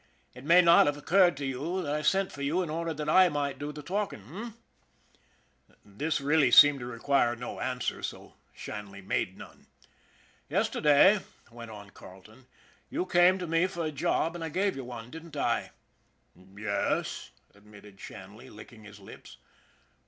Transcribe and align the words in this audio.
It 0.33 0.43
may 0.43 0.63
not 0.63 0.87
have 0.87 0.97
occurred 0.97 1.37
to 1.37 1.45
you 1.45 1.83
that 1.83 1.93
I 1.93 2.01
sent 2.01 2.31
for 2.31 2.41
you 2.41 2.63
in 2.63 2.71
order 2.71 2.91
that 2.91 3.29
/ 3.31 3.31
might 3.31 3.59
do 3.59 3.71
the 3.71 3.83
talking 3.83 4.21
h'm?" 4.21 4.55
This 5.85 6.19
really 6.19 6.49
seemed 6.49 6.79
to 6.79 6.87
require 6.87 7.35
no 7.35 7.59
answer, 7.59 8.01
so 8.01 8.33
Shanley 8.51 9.01
made 9.03 9.37
none.' 9.37 9.67
Yesterday," 10.49 11.19
went 11.51 11.69
on 11.69 11.91
Carleton," 11.91 12.47
you 12.89 13.05
came 13.05 13.37
to 13.37 13.45
me 13.45 13.67
for 13.67 13.85
a 13.85 13.91
job, 13.91 14.33
and 14.33 14.43
I 14.43 14.49
gave 14.49 14.75
you 14.75 14.85
one, 14.85 15.11
didn't 15.11 15.37
I?"' 15.37 15.69
Yes," 16.57 17.29
admitted 17.53 17.99
Shanley, 17.99 18.49
licking 18.49 18.85
his 18.85 18.99
lips. 18.99 19.37